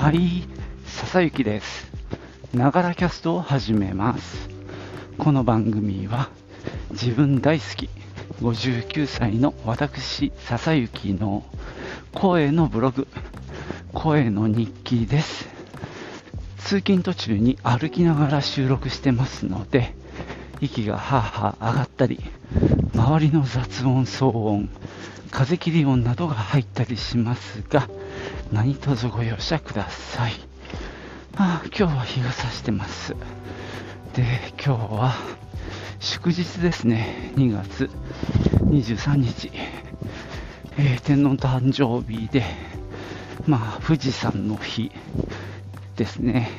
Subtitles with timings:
[0.00, 0.44] はい、
[0.86, 1.92] 笹雪です。
[2.54, 4.48] ながらキャストを始めます。
[5.18, 6.30] この番組は
[6.92, 7.90] 自分大好き
[8.40, 11.44] 59歳の私笹雪の
[12.14, 13.08] 声のブログ、
[13.92, 15.46] 声の日記です。
[16.56, 19.94] 通勤途中に歩きながら収録してますので、
[20.62, 22.20] 息がはぁはぁ上がったり、
[22.94, 24.70] 周りの雑音、騒音、
[25.30, 27.86] 風切り音などが入ったりしますが、
[28.52, 30.32] 何卒ご容赦ください。
[31.36, 33.14] あ今日は日が差してます。
[34.14, 35.14] で、今日は
[36.00, 37.32] 祝日ですね。
[37.36, 37.88] 2月
[38.64, 39.50] 23日。
[40.78, 42.42] えー天皇誕生日で、
[43.46, 44.90] まあ、富士山の日
[45.96, 46.50] ですね。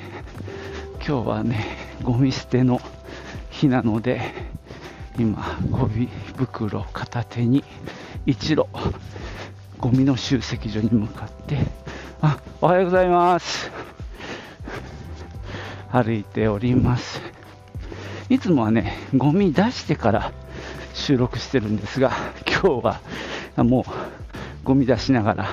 [1.05, 1.65] 今日はね、
[2.03, 2.79] ゴミ捨ての
[3.49, 4.33] 日なので、
[5.17, 7.63] 今、ゴミ袋片手に
[8.25, 8.67] 一路、
[9.79, 11.80] ゴミの集積所に向かって、
[12.21, 13.71] あ、おはようございます。
[15.91, 17.21] 歩いております。
[18.29, 20.31] いつもはね、ゴミ出してから
[20.93, 22.11] 収録してるんですが、
[22.47, 22.99] 今日
[23.57, 23.83] はもう
[24.63, 25.49] ゴミ出しながら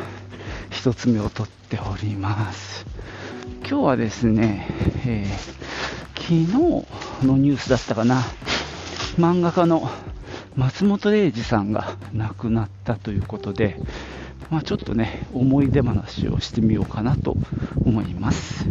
[0.71, 2.85] 一つ目を取っております。
[3.61, 4.69] 今日はですね、
[5.07, 5.59] えー
[6.29, 6.47] 昨日
[7.27, 8.23] のニュースだったかな、
[9.17, 9.89] 漫画家の
[10.57, 13.81] 松本零士さんが亡くなったということで、
[14.51, 17.37] まあ、ちょっとね、思い出話をしてみようかなと
[17.85, 18.67] 思います。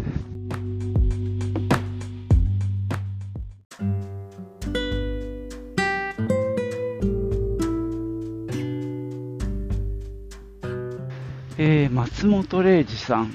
[11.60, 13.34] えー松本零士さん、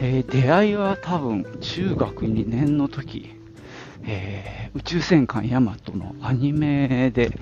[0.00, 3.30] えー出会いは多分中学2年の時、
[4.04, 7.36] えー宇宙戦艦ヤマトのアニメで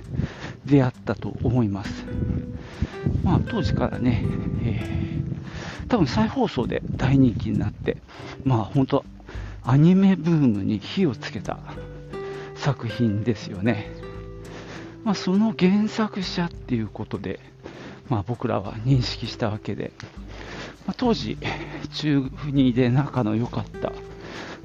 [0.67, 2.10] 出会ったと思います。
[3.25, 4.25] まあ当時からね、
[4.65, 5.11] えー
[5.91, 7.97] 多分再放送で大人気になって、
[8.45, 9.05] まあ本当
[9.65, 11.59] アニメブームに火をつけた
[12.55, 13.91] 作品ですよね。
[15.03, 17.41] まあその原作者っていうことで、
[18.09, 19.91] まあ僕らは認識したわけで、
[20.87, 21.37] まあ当時
[21.95, 23.91] 中2で仲の良かった、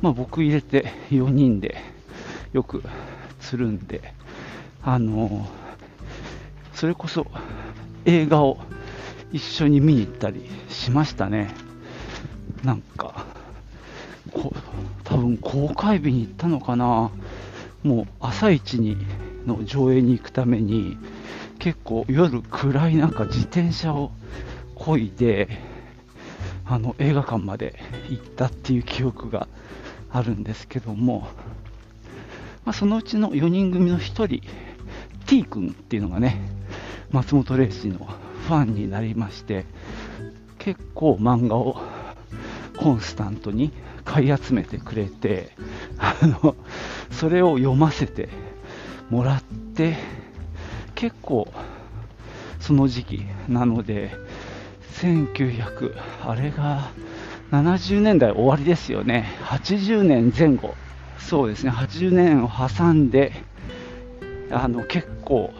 [0.02, 1.78] まあ僕入れて4人で
[2.54, 2.84] よく
[3.40, 4.14] つるんで、
[4.84, 5.48] あの
[6.76, 7.26] それこそ
[8.06, 8.60] 映画を
[9.32, 11.54] 一緒に見に行ったりしましたね。
[12.64, 13.26] なんか、
[14.32, 14.54] こ
[15.04, 17.12] 多分公開日に行ったのかな、
[17.84, 18.98] もう朝一に
[19.46, 20.98] の上映に行くために、
[21.60, 24.12] 結構夜暗い中自転車を
[24.76, 25.48] 漕いで、
[26.66, 27.80] あの映画館まで
[28.10, 29.48] 行ったっていう記憶が
[30.12, 31.28] あるんですけども、
[32.66, 34.42] まあ、そのうちの4人組の1人、
[35.28, 36.40] T 君っていうのがね、
[37.12, 38.00] 松本零士の
[38.48, 39.66] ファンになりまして、
[40.58, 41.78] 結構漫画を
[42.78, 43.72] コンスタントに
[44.04, 45.52] 買い集めてくれて、
[45.98, 46.56] あの
[47.12, 48.30] それを読ませて
[49.10, 49.98] もらって、
[50.96, 51.48] 結構
[52.60, 54.12] その時期なので、
[55.02, 55.94] 1900、
[56.24, 56.90] あれが
[57.52, 60.74] 70年代終わりですよね、80年前後、
[61.20, 63.34] そうですね、80年を挟んで、
[64.52, 65.52] あの結構、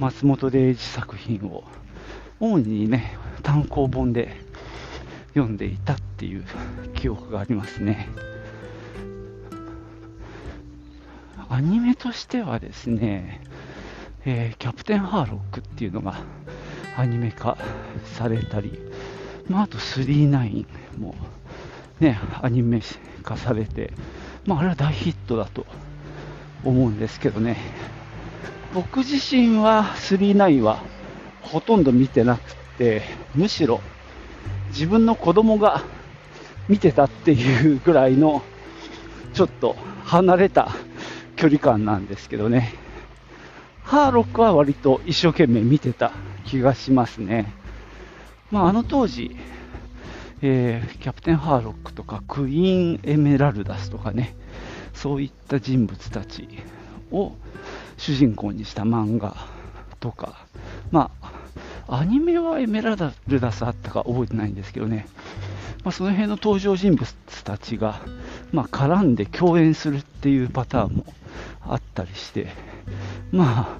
[0.00, 1.62] 松本零士作品を
[2.40, 4.34] 主にね、単行本で
[5.34, 6.44] 読んでいたっていう
[6.94, 8.08] 記憶がありますね。
[11.50, 13.42] アニメとしてはですね、
[14.24, 16.18] えーキャプテンハーロックっていうのが
[16.96, 17.58] アニメ化
[18.04, 18.78] されたり、
[19.48, 20.64] まあ、あと39
[20.98, 21.14] も
[22.00, 22.80] ね、アニメ
[23.22, 23.92] 化されて、
[24.46, 25.66] まあ、あれは大ヒットだと
[26.64, 27.58] 思うんですけどね、
[28.72, 30.82] 僕自身は39は
[31.42, 33.02] ほとんど見てなくて、
[33.34, 33.80] むしろ
[34.68, 35.82] 自分の子供が
[36.68, 38.42] 見てたっていうぐらいの
[39.34, 40.70] ちょっと離れた
[41.34, 42.74] 距離感なんですけどね。
[43.82, 46.12] ハーロックは割と一生懸命見てた
[46.44, 47.52] 気がしますね。
[48.52, 49.36] まあ、あの当時、
[50.42, 54.36] えーキャプテンハーロックとかクイーンエメラルダスとかね、
[54.92, 56.48] そういった人物たち
[57.10, 57.32] を
[58.00, 59.36] 主人公にした漫画
[60.00, 60.46] とか、
[60.90, 62.96] まあ、アニメはエメラ
[63.28, 65.06] ルダスあったか覚えてないんですけどね、
[65.84, 67.14] まあ、その辺の登場人物
[67.44, 68.00] たちが、
[68.52, 71.04] まあ、絡んで共演するっていうパターンも
[71.60, 72.48] あったりして、
[73.32, 73.78] まあ、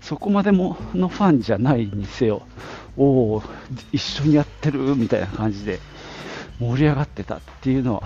[0.00, 2.42] そこまでものファンじゃないにせよ、
[2.96, 3.04] お
[3.36, 3.42] お、
[3.92, 5.78] 一緒にやってるみたいな感じで
[6.58, 8.02] 盛り上がってたっていうのは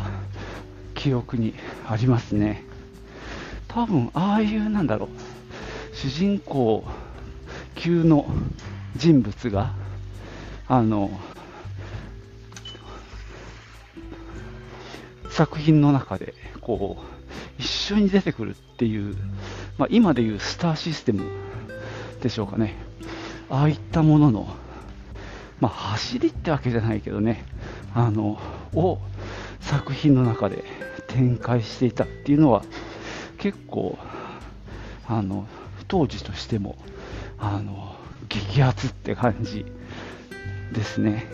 [0.95, 1.55] 記憶に
[1.89, 2.69] ありますね。
[3.69, 5.09] 多分、ああいう、なんだろう、
[6.01, 6.85] 主人公
[7.75, 8.25] 級の
[8.95, 9.75] 人物が、
[10.69, 11.11] あの、
[15.29, 19.17] 作品の中でこう一緒に出てくるっていう、
[19.77, 21.25] まあ、今でいうスターシステム
[22.21, 22.77] でしょうかね。
[23.51, 24.49] ああいったものの、
[25.61, 27.45] まあ、走りってわけじゃないけどね
[27.95, 28.39] あの
[28.75, 28.99] を
[29.61, 30.63] 作品の中で
[31.09, 32.63] 展開していたっていうのは
[33.39, 33.99] 結構
[35.07, 35.47] あの
[35.89, 36.77] 当時としても
[37.39, 37.97] あの
[38.29, 39.65] 激アツって感じ
[40.73, 41.27] ですね。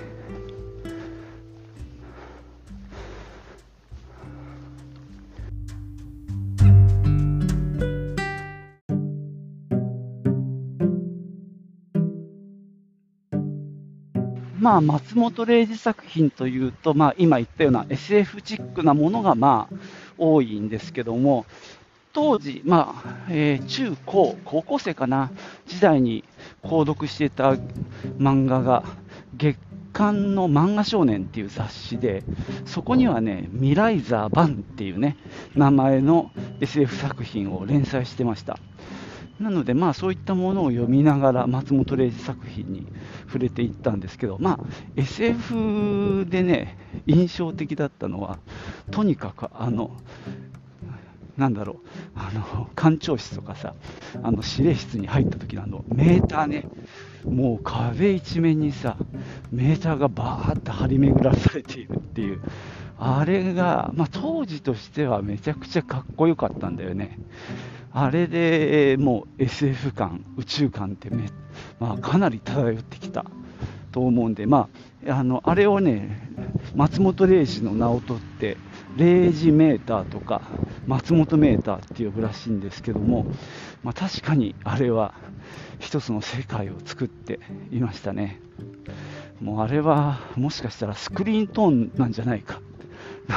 [14.60, 19.76] まあ、松本零士作品というと、まあ、今言ったような SF チックなものがまあ
[20.16, 21.44] 多いんですけども、
[22.14, 25.32] 当時、まあえー、中高、高校生かな、
[25.66, 26.22] 時代に
[26.62, 27.56] 購読していた
[28.18, 28.84] 漫画が、
[29.36, 29.58] 月
[29.92, 32.22] 刊の漫画少年っていう雑誌で、
[32.66, 35.16] そこにはね、ミライザーバンっていうね、
[35.56, 36.30] 名前の
[36.60, 38.60] SF 作品を連載してました。
[39.40, 42.86] なので、まあ、そういったものを読みながら松本零士作品に
[43.26, 44.58] 触れていったんですけど、まあ、
[44.94, 46.78] SF でね、
[47.08, 48.38] 印象的だったのは、
[48.92, 49.90] とにかくあの
[51.36, 53.74] なんだろう、あの、館長室とかさ、
[54.22, 56.66] あの、指令室に入った時のあの、メーターね、
[57.24, 58.96] もう壁一面にさ、
[59.50, 62.40] メーターがバーって張り巡らされているっていう、
[62.98, 67.18] あれが、まあ、当時としてはめちゃくちゃかっこよかったんだよね。
[67.92, 71.28] あれでもう SF 感、宇宙感ってめ、
[71.78, 73.24] まあ、かなり漂ってきた。
[73.94, 74.68] と思うんで、ま
[75.06, 76.28] あ、あのあれをね、
[76.74, 78.56] 松本零士の名を取って、
[78.96, 80.42] 0時メーターとか
[80.86, 83.26] 松本メーターって呼ぶらしいんですけども、
[83.82, 85.14] まあ、確かにあれは
[85.78, 87.40] 一つの世界を作って
[87.72, 88.40] いましたね。
[89.40, 92.60] もうあれはもしかしたらスクリーントーンなんじゃないか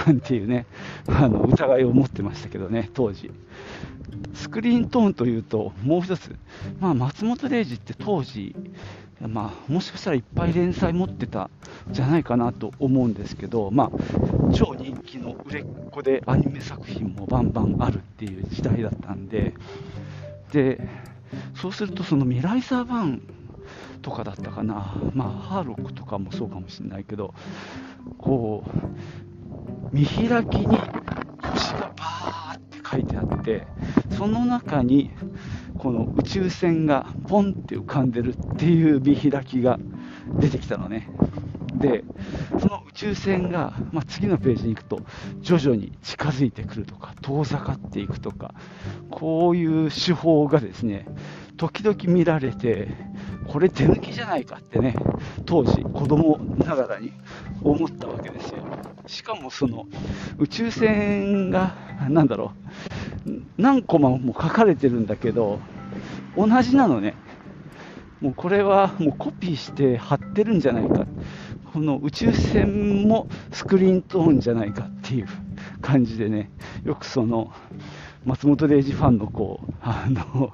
[0.05, 0.67] なんていうね
[1.07, 3.31] あの疑いを持ってましたけどね当時。
[4.33, 6.35] スクリーントーンというともう一つ、
[6.79, 8.55] まあ、松本零士って当時
[9.19, 11.49] まあ、もしかしたらいっぱい連載持ってた
[11.89, 19.55] じゃないかなと思うんですけど、まあ、超人気の売れっ子でアニメ作品もバンバンあるっていう時代だったんで、
[20.51, 20.87] で
[21.55, 23.21] そうするとその未来サーバン
[24.01, 27.33] とかだったかな、まあ、ハーロックとかもそうかもしれないけど、
[28.17, 30.77] こう、見開きに
[31.41, 33.67] 星がバーって書いてあって、
[34.17, 35.11] その中に
[35.77, 39.79] この宇宙船がポンって浮かんでるっていう見開きが
[40.39, 41.09] 出てきたのね。
[41.75, 42.03] で、
[42.59, 45.01] その宇宙船が、まあ、次のページに行くと、
[45.41, 48.53] 徐々に近づいてくるとか、遠ざかっていくとか、
[49.11, 51.05] こういう手法がですね、
[51.57, 52.89] 時々見られて、
[53.47, 54.95] これ手抜きじゃないかってね、
[55.45, 57.13] 当時、子供ながらに
[57.61, 58.65] 思ったわけですよ。
[59.05, 59.85] しかもその
[60.37, 61.75] 宇宙船が、
[62.09, 62.51] なんだろ
[63.15, 63.16] う、
[63.57, 65.59] 何コマも書かれてるんだけど、
[66.35, 67.15] 同じなのね。
[68.21, 71.05] もうこれはもうコピーして貼ってるんじゃないか。
[71.71, 75.27] この宇宙船もスクリーントーンじゃないかっていう
[75.81, 76.49] 感じでね、
[76.83, 77.51] よくその
[78.25, 80.53] 松本零士ファンの子を、あの、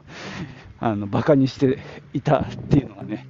[0.80, 1.80] あのバカにして
[2.14, 3.28] いたっていうのがね、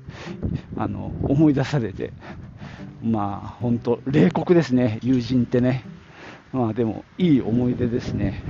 [0.75, 2.13] あの思い出されて、
[3.03, 5.83] まあ本当、冷酷ですね、友人ってね。
[6.51, 8.43] まあでも、いい思い出ですね。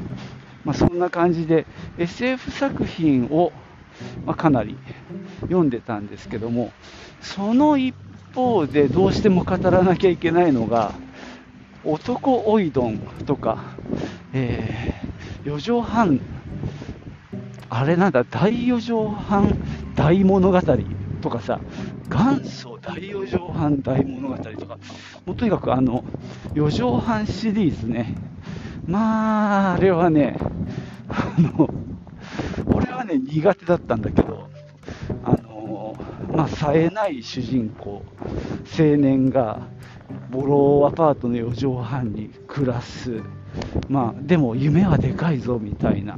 [0.64, 1.66] まあ、そんな感じで
[1.98, 3.52] SF 作品を、
[4.26, 4.78] まあ、かなり
[5.42, 6.72] 読んでたんですけども
[7.22, 7.96] その一
[8.34, 10.94] 方でどうしても語らなきゃいけないのが
[11.86, 13.76] 男おいどんとか、
[14.32, 16.20] えー、4畳半
[17.70, 19.58] あれなんだ大4畳半
[19.96, 20.62] 大物語
[21.22, 21.60] とかさ
[22.10, 24.78] 元祖大4畳半大物語とか
[25.26, 26.04] もうとにかくあの
[26.54, 28.16] 4畳半シリーズね
[28.88, 30.38] まああれはね
[31.10, 31.70] あの、
[32.74, 34.50] 俺はね、苦手だったんだけど、
[35.24, 35.96] あの、
[36.34, 38.04] まあ、冴えない主人公、
[38.78, 39.62] 青年が、
[40.32, 43.22] ボロアパートの4畳半に暮らす、
[43.88, 46.18] まあ、でも夢はでかいぞみたいな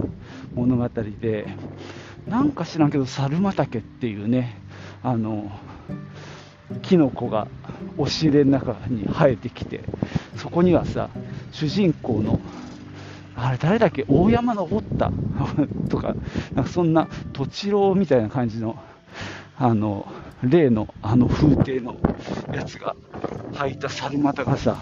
[0.53, 0.87] 物語
[1.19, 1.47] で、
[2.27, 4.61] なんか知らんけど、猿畑っていうね、
[5.03, 5.51] あの、
[6.81, 7.47] キノコが
[7.97, 9.81] 押し入れの中に生えてきて、
[10.37, 11.09] そこにはさ、
[11.51, 12.39] 主人公の
[13.35, 14.05] あれ誰だっけ？
[14.07, 15.11] 大山登った。
[15.89, 16.15] とか、
[16.53, 18.77] なんかそんな土地郎みたいな感じの、
[19.57, 20.07] あの、
[20.41, 21.97] 例のあの風景の
[22.53, 22.95] やつが
[23.53, 24.77] 履いた猿股がさ、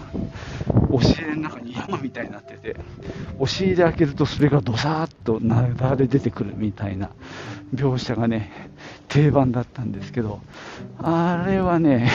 [0.90, 2.76] 押し入れの中に山みたいになってて、
[3.38, 7.10] 押し入れ開けるとそれがドサーッとなだれ出てくるみたいな
[7.74, 8.50] 描写がね、
[9.08, 10.40] 定番だったんですけど、
[11.02, 12.10] あれはね、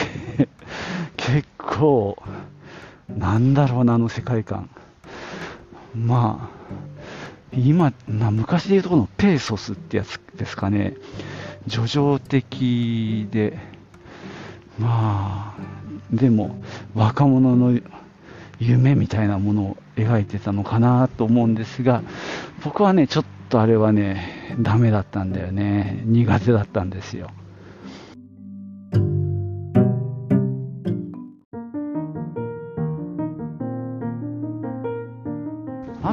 [1.16, 2.16] 結構、
[3.20, 4.70] なんだろうな、あの世界観。
[5.94, 6.60] まあ、
[7.52, 10.94] 今、まあ、昔でいうとこのペーソスってやつですかね、
[11.68, 13.58] 叙情的で、
[14.78, 15.60] まあ、
[16.10, 16.62] でも
[16.94, 17.78] 若者の
[18.58, 22.02] 夢みたいなものを描いてたのかなと思うんですが、
[22.64, 26.02] 僕はね、ちょっとあれはね、ダメだったんだよね。
[26.06, 27.30] 苦手だったんですよ。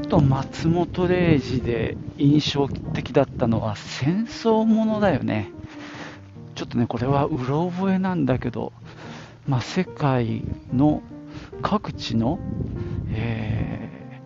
[0.07, 5.51] と松本零士で印象的だったのは戦争ものだよね。
[6.55, 8.73] ちょっとね、これはうろ覚えなんだけど、
[9.47, 11.03] まあ、世界の
[11.61, 12.39] 各地の、
[13.11, 14.19] え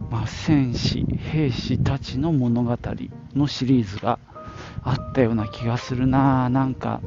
[0.00, 2.78] ー、まあ、戦士、兵士たちの物語
[3.34, 4.18] のシリーズが
[4.82, 7.00] あったような気がするな、なんか、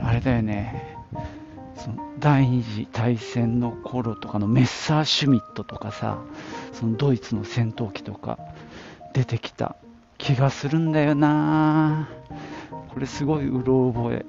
[0.00, 0.96] あれだよね、
[1.76, 1.96] その
[2.26, 6.18] 第二次大戦の頃とかのメッサーシュミットとかさ、
[6.72, 8.40] そのドイツの戦闘機とか
[9.14, 9.76] 出てきた
[10.18, 12.08] 気がするんだよな、
[12.88, 14.26] これすごいうろ覚え。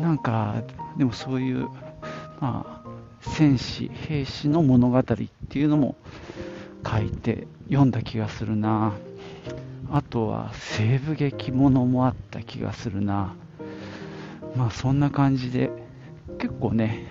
[0.00, 0.64] なんか、
[0.96, 1.68] でもそういう、
[2.40, 5.94] まあ、戦士、兵士の物語っていうのも
[6.84, 8.94] 書いて読んだ気がするな。
[9.92, 13.36] あとは西部劇ものもあった気がするな。
[14.56, 15.70] まあそんな感じで
[16.38, 17.06] 結構ね、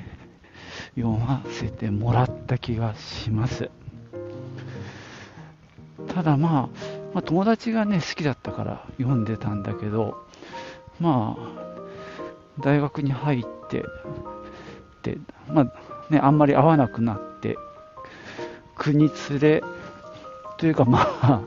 [0.96, 3.70] 読ませてもらった気がします。
[6.08, 10.26] ただまあ、まあ、友達がね好きだったから読んでたんだけど
[11.00, 13.84] まあ大学に入って
[15.04, 15.18] で、
[15.48, 17.58] まあね、あんまり会わなくなって
[18.76, 19.64] 国連れ
[20.58, 21.42] というかまあ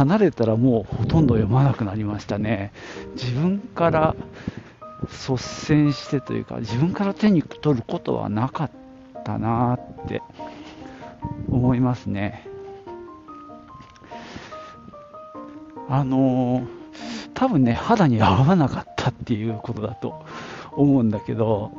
[0.00, 2.72] 離れたらもうほとんど読まなくなりましたね。
[3.16, 4.16] 自分から
[5.02, 8.70] 率先してというか自分から手に取ることはなかっ
[9.24, 10.22] たなって
[11.50, 12.48] 思いますね。
[15.90, 16.66] あのー、
[17.34, 20.24] 多分ね肌に合わなかったっていうことだと
[20.72, 21.72] 思うんだけど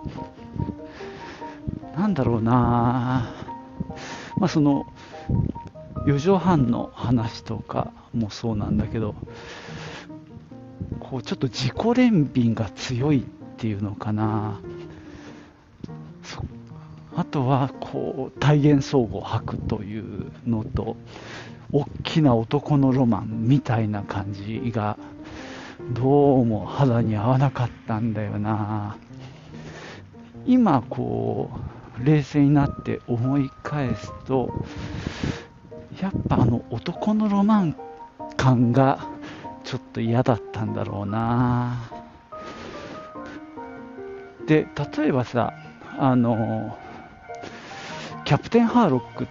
[1.98, 3.34] なんだろうな
[4.38, 4.86] まあその
[6.06, 9.16] 4畳半の話とかもそうなんだけど
[11.00, 13.24] こうちょっと自己憐憫が強いっ
[13.58, 14.60] ていうのかな。
[17.14, 20.96] あとはこう体現相互を吐くというのと
[21.74, 24.98] 大きな男のロマンみたいな感じが
[25.94, 28.98] どうも肌に合わなかったんだよな。
[30.46, 31.52] 今こ
[32.00, 34.50] う冷静になって思い返すと
[36.02, 37.76] やっぱあの男のロマン
[38.36, 39.08] 感が
[39.64, 41.78] ちょっと嫌だったんだろうな。
[44.48, 44.68] で
[44.98, 45.54] 例えばさ
[46.00, 46.76] あの
[48.26, 49.28] キャプテンハーロック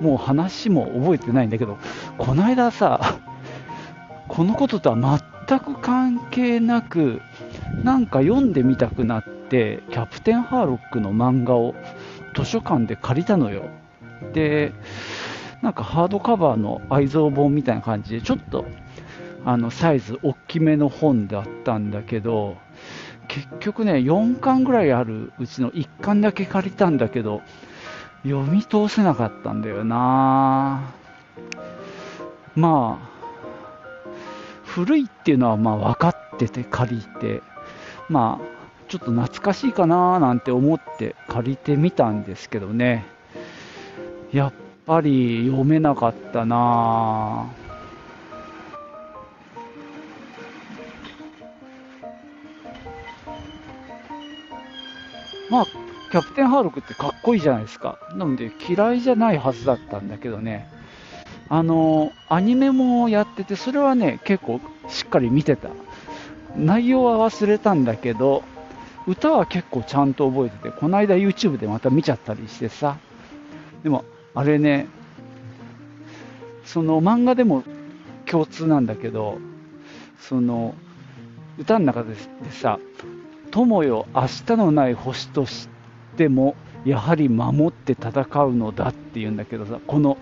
[0.00, 1.78] もう話も覚えてないんだけど
[2.18, 3.18] この間さ
[4.26, 7.22] このこととは全く関係なく
[7.84, 11.76] なんか読んでみたくなってキャプテンハーロックの漫画を
[12.36, 13.68] 図書館で借りたのよ。
[14.32, 14.72] で
[15.62, 18.64] なんかハードカバーの愛蔵本みたいな感じでちょっと
[19.44, 22.56] あのサイズ大きめの本だったんだけど
[23.28, 27.42] 結局ね4巻ぐらいあるうちの1巻だけ借りたんだけど
[28.22, 30.92] 読み通せなかったんだよな。
[32.56, 33.08] まあ
[34.64, 37.42] 古いっていうのはまあ分かってて借りて
[38.08, 38.44] まあ
[38.88, 43.06] ちょっと懐かしいかななんて思って借りてみたんですけどね。
[44.32, 44.52] やっ
[44.88, 47.46] ぱり読めなかったな
[55.50, 55.66] まあ
[56.10, 57.98] キャプテンハーロックってかっこいいじゃないですか。
[58.14, 60.66] なので嫌いじゃないはずだったんだけどね。
[61.50, 65.68] あの、アニメもやってて、それはね、結構しっかり見てた。
[66.56, 68.42] 内容は忘れたんだけど、
[69.06, 72.96] 歌は結構ちゃんと覚えてて、この間 YouTube でまた見ちゃったりしてさ。
[73.82, 74.04] でも、
[74.34, 74.86] あれね、
[76.64, 77.64] その漫画でも
[78.26, 79.38] 共通なんだけど、
[80.20, 80.74] その、
[81.58, 82.14] 歌の中で
[82.50, 82.78] さ、
[83.50, 85.68] 友よ明日のない星とし
[86.16, 86.54] ても
[86.84, 90.16] やはり守って戦うのだっていうんだけどさこの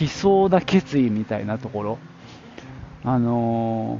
[0.00, 1.98] 悲壮な決意みたいなところ。
[3.06, 3.98] あの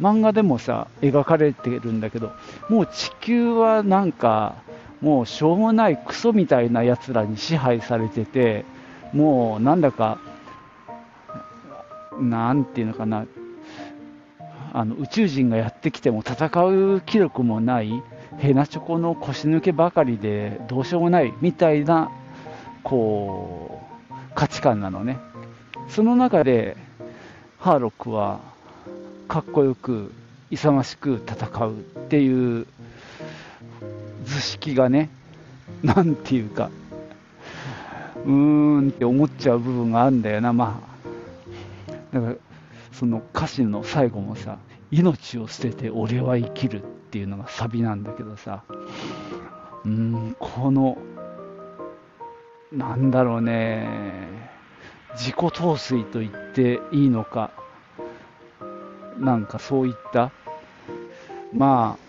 [0.00, 2.32] ー、漫画でもさ描かれてるんだけど
[2.70, 4.54] もう地球はなんか
[5.00, 8.64] もうしょうもないクソみたいなやつらに支配されてて
[9.12, 10.18] もうなんだか
[12.20, 13.26] なんていうのかな。
[14.72, 17.90] あの宇宙人がやってきても戦う気力もない
[18.38, 22.10] ヘナチョコの腰抜けばかりでどうしようもないみたいな
[22.84, 25.18] こう価値観なのね。
[25.88, 26.76] その中で
[27.58, 28.40] ハーロックは
[29.26, 30.12] かっこよく
[30.50, 31.74] 勇ましく戦うっ
[32.08, 32.66] ていう
[34.28, 35.10] 図式がね
[35.82, 36.70] なんていうか
[38.24, 40.52] うーんって思っちゃう部分があるんだよな。
[40.52, 42.34] まあだから
[42.92, 44.58] その歌詞の最後もさ
[44.90, 48.64] 命を捨てて俺は生きるっていうのがサビなんだけどさ。
[49.84, 50.98] うーんこの
[52.72, 53.88] なんだろうね。
[55.14, 57.50] 自己陶酔と言っていいのか。
[59.18, 60.30] なんかそういった。
[61.52, 62.07] まあ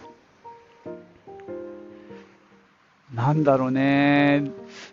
[3.20, 4.50] なんだろうね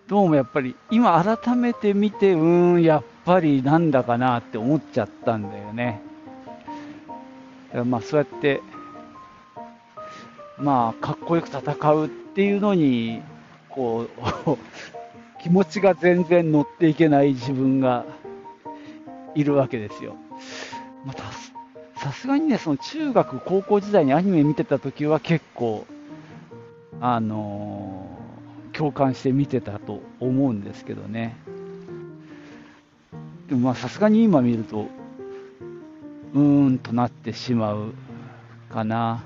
[0.08, 6.02] どうもやっぱり今改めて見てうーんやっぱりなんだかなって思っちゃったんだよね
[7.84, 8.60] まあそうやって
[10.58, 13.22] まあかっこよく戦うっていうのに
[13.68, 14.58] こう
[15.40, 18.04] 気持ちが全然乗っていけない自分が
[19.36, 20.16] いるわけですよ。
[21.04, 25.86] まあ、さすがにね、その中学、高校時代にアニメ見てた時は結構、
[27.00, 28.06] あの、
[28.72, 31.36] 共感して見てたと思うんですけどね。
[33.48, 34.88] でもまあさすがに今見ると、
[36.34, 37.94] うーんとなってしまう
[38.70, 39.22] かな。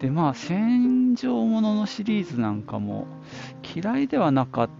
[0.00, 3.06] でまあ戦場もののシリーズなんかも
[3.74, 4.70] 嫌いではなかっ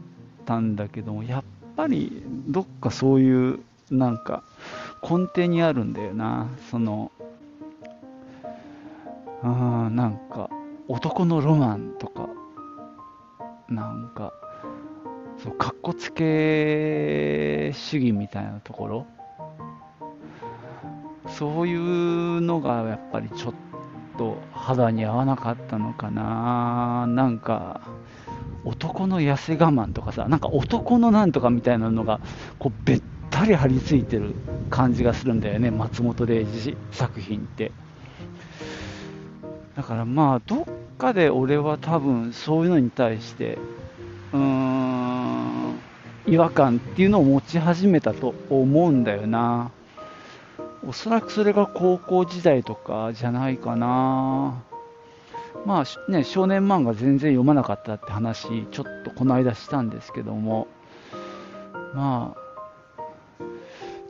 [0.46, 1.44] たんだけどもやっ
[1.76, 3.60] ぱりどっかそういう
[3.90, 4.42] なんか
[5.02, 7.12] 根底にあるんだよなその
[9.42, 10.48] あなんか
[10.92, 12.28] 男のロマンとか
[13.68, 14.32] なんか
[15.38, 19.06] そうかっこつけ主義みたいなところ？
[21.28, 23.54] そういうのがやっぱりちょっ
[24.18, 27.06] と肌に合わなかったのかな。
[27.06, 27.82] なんか
[28.64, 32.18] 男の痩せ我慢とかさなんか男のなんとかみたいなのが
[32.58, 34.34] こうべったり張り付いてる
[34.70, 37.70] 感じがするんだよね松本零士作品って。
[39.76, 40.64] だからまあどっ
[41.00, 43.58] かで俺は多分そういうのに対して
[44.32, 45.80] うーん
[46.26, 49.72] 違和感っていうのを持ち始めたと思うんだよな
[50.86, 54.62] おそらくそれが高校時代とかじゃないかな。
[55.66, 60.68] まあね、少年漫画全然読まなかったって話、ちょっとこの間したんですけども、
[61.94, 63.44] まあ、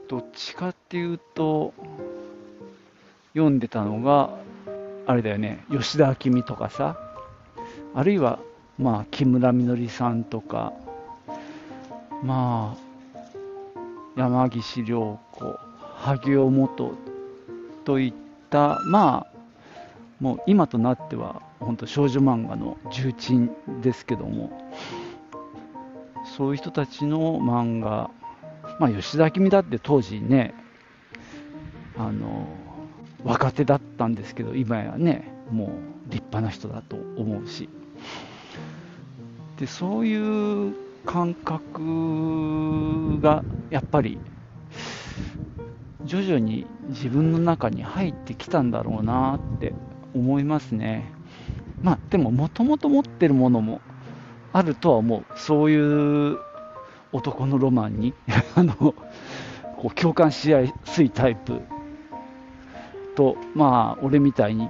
[0.08, 1.74] どっちかっていうと、
[3.32, 4.30] 読んでたのが、
[5.10, 6.96] あれだよね、吉田明美とかさ、
[7.96, 8.38] あるいは、
[8.78, 10.72] まあ、木村みのりさんとか、
[12.22, 12.76] ま
[13.16, 13.20] あ、
[14.16, 15.58] 山岸涼子、
[15.96, 16.94] 萩尾元
[17.84, 18.12] といっ
[18.50, 23.50] た、まあ、もう今となっては本当少女漫画の重鎮
[23.82, 24.70] ですけども。
[26.36, 28.10] そういう人たちの漫画。
[28.78, 30.54] まあ吉田明美だって当時ね
[31.98, 32.46] あの
[33.24, 35.70] 若手だったんですけど今やねもう
[36.10, 37.68] 立派な人だと思うし
[39.58, 44.18] でそういう感覚がやっぱり
[46.04, 49.74] 徐々に自分の中に入ってきたんだろうなって
[50.14, 51.12] 思いますね。
[51.82, 53.80] まあでももともと持ってるものも
[54.52, 55.24] あるとは思う。
[55.36, 55.76] そうい
[56.32, 56.38] う
[57.12, 58.14] 男のロマンに
[58.56, 58.94] あのこ
[59.84, 61.60] う共感しやすいタイプ
[63.14, 64.68] と、まあ俺みたいに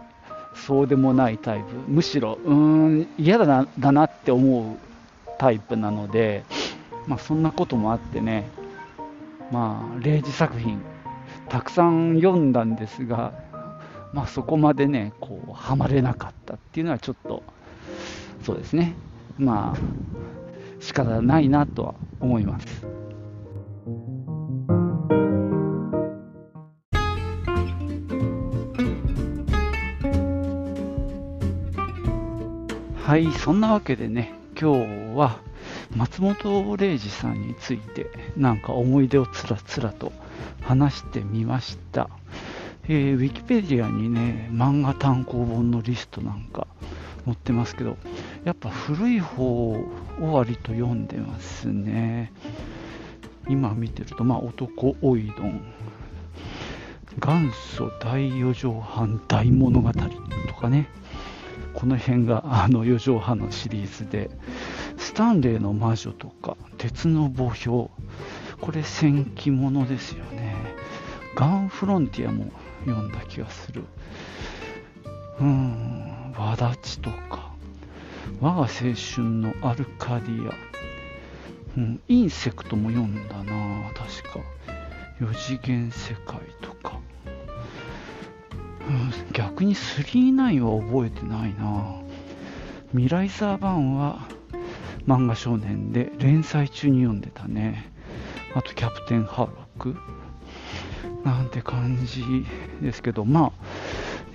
[0.55, 4.77] そうでもないタイプ、むしろうーん嫌だなだなって思う
[5.39, 6.45] タイプなので、
[7.07, 8.49] まあそんなこともあってね、
[9.51, 10.81] まあ0時作品
[11.51, 13.33] たくさん読んだんですが、
[14.13, 17.43] まあ、そこまでね、こう、はまれなかったっていうのはちょっと、
[18.45, 18.95] そうですね、
[19.37, 19.79] まあ、
[20.81, 22.67] 仕方ないなとは思います。
[33.11, 35.41] はい、そんなわけでね、今日は
[35.97, 40.13] 松本零士さんについてなんか思い出をつらつらと
[40.61, 42.09] 話してみました。
[42.85, 46.69] えー、ウィキペディアにね、漫画単行本のリストなんか
[47.25, 47.97] 載ってますけど、
[48.45, 49.89] やっぱ古い方を
[50.21, 52.33] 割と読んでますね。
[53.49, 55.61] 今見てると、まあ、男おいどん、
[57.19, 60.87] 元祖大四畳半大物語とかね、
[61.75, 64.31] この辺があの四畳半のシリーズで、
[64.97, 67.89] スタンレーの魔女とか、鉄の墓標、
[68.61, 70.57] これ戦記物ですよね。
[71.35, 72.51] ガンフロンティアも
[72.85, 73.85] 読んだ気がする。
[75.41, 77.55] うん、ワダチとか、
[78.41, 80.55] 我が青春のアルカディア、
[81.77, 84.41] うん、インセクトも読んだな確か。
[85.21, 86.70] 4次元世界と。
[88.81, 91.95] うん、逆に39は覚えてないな。
[92.93, 94.27] ミライザーバンは
[95.07, 97.93] 漫画少年で連載中に読んでたね。
[98.55, 99.97] あとキャプテンハーロック。
[101.25, 102.25] なんて感じ
[102.81, 103.53] ですけど、まあ、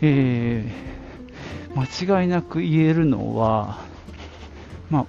[0.01, 3.79] えー、間違いなく言えるのは、
[4.89, 5.05] まあ、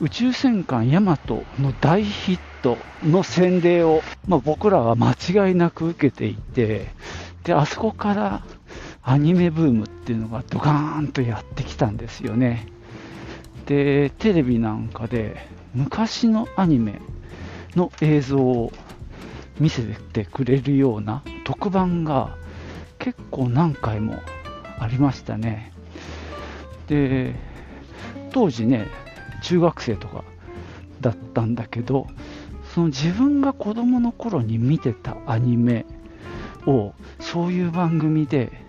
[0.00, 6.88] 宇宙戦艦ヤマトの大ヒットの洗礼を、まあ、僕らは間違いなく受けていて、
[7.44, 8.42] で、あそこから
[9.08, 12.66] アニメブームっていうのがドカーンとやってきたんですよね。
[13.66, 17.00] で、テレビなんかで昔のアニメ
[17.76, 18.72] の映像を
[19.60, 22.36] 見せてくれるような特番が
[22.98, 24.18] 結構何回も
[24.80, 25.72] ありましたね。
[26.88, 27.36] で、
[28.32, 28.88] 当時ね、
[29.40, 30.24] 中学生とか
[31.00, 32.08] だったんだけど、
[32.74, 35.86] その自分が子供の頃に見てたアニメ
[36.66, 38.65] をそういう番組で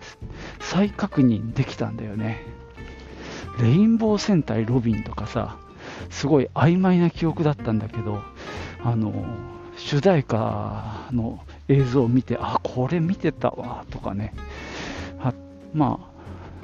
[0.72, 2.44] 再確認できたんだよね。
[3.62, 5.58] レインボー戦隊ロビンとかさ、
[6.10, 8.22] すごい曖昧な記憶だったんだけど、
[8.84, 9.26] あの、
[9.78, 14.34] 主題歌の映像を見て、あ、これ見てたわ、とかね。
[15.20, 15.34] は
[15.74, 16.00] ま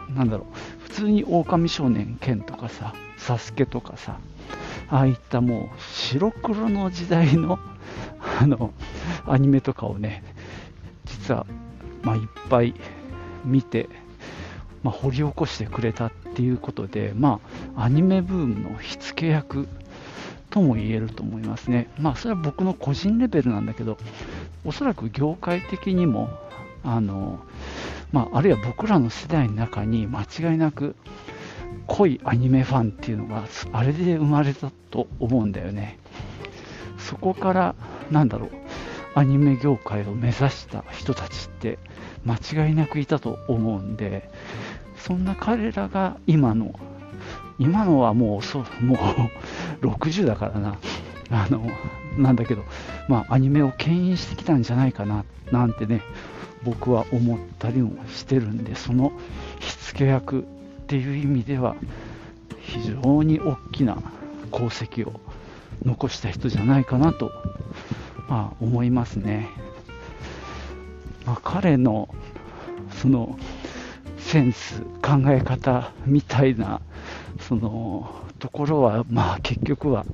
[0.10, 4.20] あ、なんだろう、普通に狼少年ケンとかさ、サスケとかさ、
[4.89, 7.58] ああいったもう白黒の時代の
[8.39, 8.74] あの
[9.26, 10.24] アニメとかをね、
[11.06, 11.46] 実は、
[12.02, 12.74] まあ、いっぱい
[13.45, 13.89] 見て、
[14.84, 17.39] まあ、掘り起こしてくれたっていうことで、ま
[17.75, 19.67] あ、アニメブームの火付け役
[20.49, 21.89] とも言えると思いますね。
[21.99, 23.97] まあ、それは僕の個人レベルなんだけど、
[24.65, 26.29] おそらく業界的にも、
[26.84, 27.39] あの、
[28.12, 30.95] まあ、あるいは僕らの世代の中に間違いなく
[31.88, 35.97] 濃いアニメファンっていうのがあれで生まれたと思うんだよね。
[36.97, 37.75] そこから、
[38.12, 38.49] なんだろう、
[39.15, 41.77] アニメ業界を目指した人たちって
[42.26, 44.30] 間違いなくいたと思うんで、
[44.98, 46.80] そんな彼らが今の、
[47.60, 48.98] 今のはもうそうもう
[49.86, 50.78] 60だからな、
[51.30, 51.70] あの、
[52.18, 52.64] なんだけど、
[53.08, 56.02] まあ、アニメを牽引してきたんじゃないかな、なんてね、
[56.64, 59.12] 僕は思ったりもしてるんで、その
[59.60, 60.44] 火付け役っ
[60.88, 61.76] ていう意味では、
[62.60, 63.98] 非常に大きな
[64.52, 65.20] 功績を
[65.84, 67.32] 残した人じゃないかなと
[68.28, 69.50] まあ、思いますね。
[71.26, 72.14] まあ、彼の
[73.02, 73.38] その
[74.18, 76.82] センス、考え方みたいな
[77.40, 78.10] その
[78.40, 80.06] ところは、まあ、結局は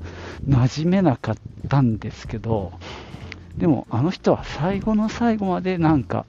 [0.48, 1.36] 馴染めなかっ
[1.68, 2.74] たんですけど、
[3.58, 6.26] でもあの人は最後の最後までなんか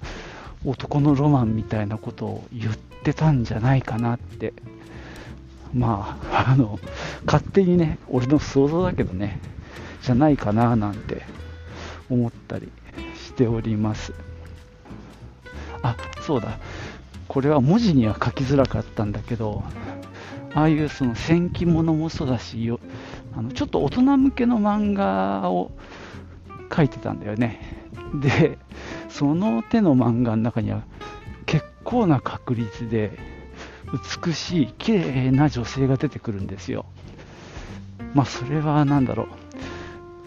[0.64, 4.52] 男のロマンみたいなことを言ってたんじゃないかなって、
[5.72, 6.78] まあ、 あの
[7.24, 9.38] 勝手にね、俺の想像だけどね、
[10.02, 11.22] じゃないかななんて
[12.10, 12.70] 思ったり
[13.14, 14.12] しております。
[15.82, 16.58] あ、そうだ。
[17.28, 19.62] これは文字には書きづらかったんだけど、
[20.54, 22.80] ああいうその戦記物もそうだし、よ
[23.34, 25.70] あのちょっと大人向けの漫画を
[26.74, 27.60] 書いてたんだよね。
[28.20, 28.58] で、
[29.08, 30.82] その手の漫画の中には
[31.46, 33.16] 結構な確率で
[34.24, 36.84] 美しい綺麗な女性が出てくるんですよ。
[38.14, 39.26] まあそれは何だろう。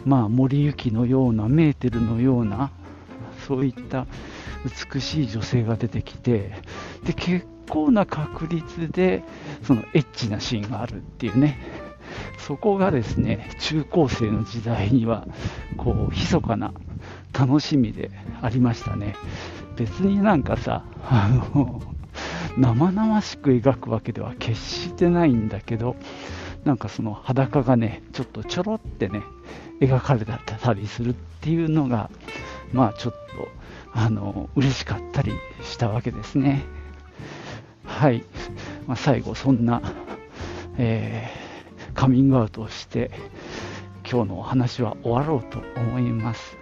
[0.06, 2.72] まあ、森行のようなメーテルのような
[3.48, 4.06] そういった
[4.94, 6.54] 美しい女性が出てきて
[7.06, 9.24] で結構な確率で
[9.64, 11.58] そのエッチなシーンがあるっていうね。
[12.38, 15.26] そこがですね中高生の時代には
[15.78, 16.74] こう密かな
[17.32, 19.16] 楽しみでありましたね。
[19.78, 21.82] 別になんかさあの
[22.58, 25.96] 生々しく描くわけでは決してないんだけど
[26.66, 29.22] なんかその裸がねちょっとちょろってね
[29.82, 32.10] 描かれたりするっていうのが、
[32.72, 33.20] まあちょっと、
[33.94, 35.32] あの、嬉しかったり
[35.64, 36.64] したわけですね。
[37.86, 38.24] はい。
[38.88, 39.82] まあ、最後、そんな、
[40.78, 43.12] えー、カミングアウトをして、
[44.10, 46.58] 今日のお話は終わろうと思います。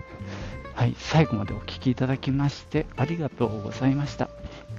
[0.75, 4.29] はい、最後までお聴きいただきましてありがとうございました。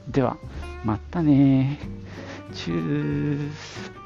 [0.09, 0.37] では、
[0.85, 1.79] またね
[2.55, 4.02] チュース。